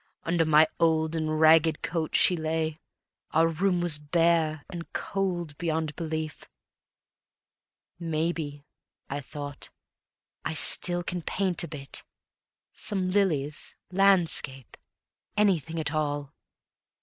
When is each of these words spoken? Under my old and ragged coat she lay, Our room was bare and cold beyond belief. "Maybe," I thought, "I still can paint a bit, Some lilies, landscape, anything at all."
Under 0.23 0.45
my 0.47 0.67
old 0.79 1.15
and 1.15 1.39
ragged 1.39 1.83
coat 1.83 2.15
she 2.15 2.35
lay, 2.35 2.79
Our 3.33 3.47
room 3.47 3.81
was 3.81 3.99
bare 3.99 4.65
and 4.67 4.91
cold 4.93 5.55
beyond 5.59 5.95
belief. 5.95 6.49
"Maybe," 7.99 8.65
I 9.11 9.19
thought, 9.19 9.69
"I 10.43 10.55
still 10.55 11.03
can 11.03 11.21
paint 11.21 11.63
a 11.63 11.67
bit, 11.67 12.03
Some 12.73 13.11
lilies, 13.11 13.75
landscape, 13.91 14.75
anything 15.37 15.79
at 15.79 15.93
all." 15.93 16.33